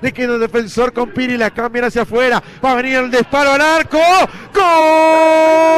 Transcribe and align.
Le 0.00 0.12
queda 0.12 0.34
el 0.34 0.40
defensor 0.40 0.92
con 0.92 1.10
Piri, 1.10 1.36
la 1.36 1.50
cambian 1.50 1.86
hacia 1.86 2.02
afuera. 2.02 2.40
Va 2.64 2.70
a 2.70 2.74
venir 2.76 2.94
el 2.94 3.10
disparo 3.10 3.50
al 3.50 3.60
arco. 3.60 3.98
¡Gol! 4.54 5.77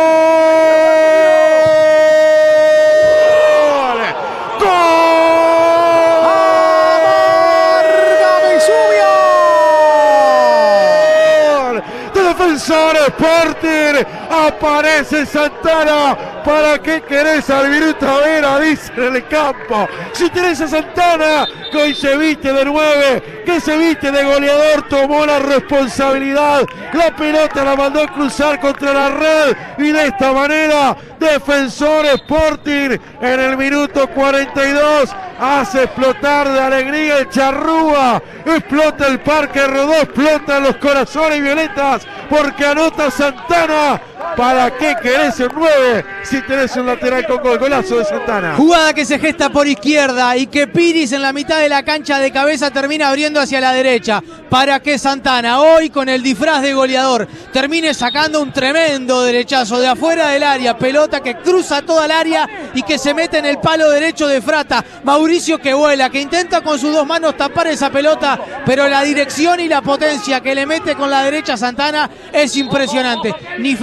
Defensor 12.31 12.97
Sporting 13.09 14.07
aparece 14.31 15.27
Santana. 15.27 16.17
¿Para 16.45 16.79
qué 16.79 17.03
querés 17.03 17.51
al 17.51 17.69
minuto 17.69 18.07
Vera? 18.25 18.61
Dice 18.61 18.93
en 18.97 19.17
el 19.17 19.27
campo. 19.27 19.89
Si 20.13 20.31
tenés 20.31 20.61
a 20.61 20.69
Santana, 20.69 21.49
que 21.73 21.77
hoy 21.77 21.95
se 21.95 22.17
viste 22.17 22.53
de 22.53 22.65
nueve, 22.65 23.43
que 23.45 23.61
se 23.61 23.77
viste 23.77 24.13
de 24.13 24.23
goleador, 24.23 24.89
tomó 24.89 25.27
la 25.27 25.41
responsabilidad. 25.41 26.65
La 26.93 27.15
pelota 27.17 27.65
la 27.65 27.75
mandó 27.75 28.03
a 28.03 28.07
cruzar 28.07 28.61
contra 28.61 28.93
la 28.93 29.09
red 29.09 29.57
y 29.79 29.91
de 29.91 30.07
esta 30.07 30.33
manera 30.33 30.97
Defensor 31.19 32.07
Sporting 32.07 32.97
en 33.21 33.41
el 33.41 33.57
minuto 33.57 34.07
42 34.09 35.11
hace 35.41 35.85
explotar 35.85 36.53
de 36.53 36.61
alegría 36.61 37.19
el 37.19 37.29
charrúa, 37.31 38.23
explota 38.45 39.07
el 39.07 39.21
parque 39.21 39.67
rodó, 39.67 39.95
explota 39.95 40.61
los 40.61 40.77
corazones 40.77 41.43
violetas 41.43 42.07
porque 42.29 42.67
anota 42.67 43.11
Santana. 43.11 44.01
¿Para 44.37 44.77
qué 44.77 44.97
querés 45.03 45.39
el 45.41 45.51
9 45.55 46.05
si 46.23 46.41
tenés 46.43 46.75
un 46.77 46.87
lateral 46.87 47.27
con 47.27 47.43
gol? 47.43 47.59
Golazo 47.59 47.97
de 47.97 48.05
Santana. 48.05 48.55
Jugada 48.57 48.95
que 48.95 49.05
se 49.05 49.19
gesta 49.19 49.51
por 49.51 49.67
izquierda 49.67 50.37
y 50.37 50.47
que 50.47 50.67
Piris 50.67 51.13
en 51.13 51.23
la 51.23 51.33
mitad 51.33 51.59
de 51.59 51.69
la 51.69 51.83
cancha 51.83 52.19
de 52.19 52.31
cabeza 52.31 52.71
termina 52.71 53.09
abriendo 53.09 53.41
hacia 53.41 53.61
la 53.61 53.73
derecha. 53.73 54.23
Para 54.49 54.81
que 54.81 54.99
Santana 54.99 55.61
hoy 55.61 55.91
con 55.91 56.09
el 56.09 56.23
disfraz 56.23 56.63
de 56.63 56.75
goleador 56.75 57.29
termine 57.53 57.95
sacando 57.95 58.43
un 58.43 58.53
tremendo 58.53 59.23
derechazo 59.23 59.79
de 59.79 59.89
afuera 59.89 60.29
del 60.29 60.43
área. 60.43 60.77
Pelota 60.77 61.21
que 61.21 61.37
cruza 61.37 61.83
toda 61.83 62.07
el 62.07 62.11
área 62.11 62.49
y 62.75 62.83
que 62.83 62.99
se 62.99 63.15
mete 63.15 63.39
en 63.39 63.47
el 63.47 63.59
palo 63.59 63.91
derecho 63.91 64.27
de 64.27 64.41
Frata. 64.41 64.85
Mauricio 65.05 65.59
que 65.59 65.75
vuela, 65.75 66.11
que 66.11 66.21
intenta 66.21 66.61
con 66.63 66.79
sus 66.79 66.93
dos 66.93 67.07
manos 67.07 67.37
tapar 67.37 67.69
esa 67.69 67.91
pelota, 67.91 68.39
pero 68.67 68.89
la 68.89 69.03
dirección 69.03 69.61
y 69.61 69.69
la 69.69 69.83
potencia 69.83 70.41
que 70.41 70.55
le 70.55 70.67
mete 70.67 70.95
con 70.95 71.11
la 71.11 71.23
derecha 71.23 71.57
Santana 71.57 72.11
es 72.33 72.57
impresionante. 72.57 73.35
Ni 73.59 73.77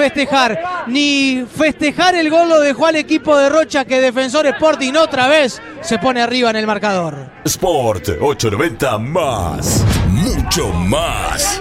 ni 0.87 1.45
festejar 1.55 2.15
el 2.15 2.29
gol 2.29 2.49
lo 2.49 2.59
dejó 2.59 2.87
al 2.87 2.95
equipo 2.95 3.37
de 3.37 3.49
Rocha 3.49 3.85
que 3.85 4.01
Defensor 4.01 4.45
Sporting 4.47 4.93
otra 4.93 5.27
vez 5.27 5.61
se 5.81 5.97
pone 5.99 6.21
arriba 6.21 6.49
en 6.49 6.55
el 6.55 6.67
marcador. 6.67 7.15
Sport 7.45 8.09
890 8.21 8.97
más, 8.97 9.85
mucho 10.09 10.69
más. 10.73 11.55